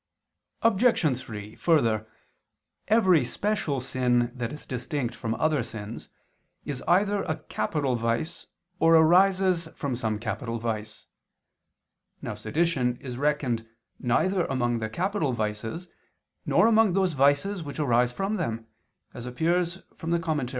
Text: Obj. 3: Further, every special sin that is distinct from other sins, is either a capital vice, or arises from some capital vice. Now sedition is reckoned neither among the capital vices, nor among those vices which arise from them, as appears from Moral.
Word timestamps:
Obj. 0.63 1.15
3: 1.15 1.53
Further, 1.57 2.07
every 2.87 3.23
special 3.23 3.79
sin 3.79 4.31
that 4.33 4.51
is 4.51 4.65
distinct 4.65 5.13
from 5.13 5.35
other 5.35 5.61
sins, 5.61 6.09
is 6.65 6.81
either 6.87 7.21
a 7.21 7.37
capital 7.43 7.95
vice, 7.95 8.47
or 8.79 8.95
arises 8.95 9.67
from 9.75 9.95
some 9.95 10.17
capital 10.17 10.57
vice. 10.57 11.05
Now 12.19 12.33
sedition 12.33 12.97
is 12.99 13.19
reckoned 13.19 13.67
neither 13.99 14.45
among 14.45 14.79
the 14.79 14.89
capital 14.89 15.33
vices, 15.33 15.87
nor 16.47 16.65
among 16.65 16.93
those 16.93 17.13
vices 17.13 17.61
which 17.61 17.77
arise 17.79 18.11
from 18.11 18.37
them, 18.37 18.65
as 19.13 19.27
appears 19.27 19.83
from 19.95 20.09
Moral. 20.19 20.47